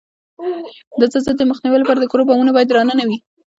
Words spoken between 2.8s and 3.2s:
نه وي؟